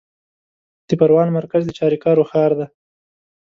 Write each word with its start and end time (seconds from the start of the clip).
د 0.87 0.89
پروان 0.99 1.27
مرکز 1.37 1.61
د 1.65 1.69
چاریکارو 1.77 2.27
ښار 2.29 2.51
دی 2.59 2.67